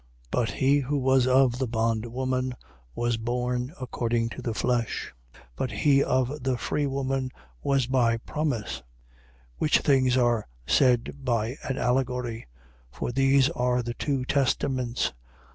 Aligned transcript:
4:23. 0.31 0.31
But 0.31 0.49
he 0.49 0.79
who 0.79 0.97
was 0.97 1.27
of 1.27 1.59
the 1.59 1.67
bondwoman 1.67 2.55
was 2.95 3.17
born 3.17 3.71
according 3.79 4.29
to 4.29 4.41
the 4.41 4.55
flesh: 4.55 5.13
but 5.55 5.69
he 5.69 6.03
of 6.03 6.41
the 6.41 6.57
free 6.57 6.87
woman 6.87 7.29
was 7.61 7.85
by 7.85 8.17
promise. 8.17 8.77
4:24. 8.79 8.83
Which 9.59 9.77
things 9.81 10.17
are 10.17 10.47
said 10.65 11.17
by 11.23 11.55
an 11.65 11.77
allegory. 11.77 12.47
For 12.89 13.11
these 13.11 13.51
are 13.51 13.83
the 13.83 13.93
two 13.93 14.25
testaments. 14.25 15.13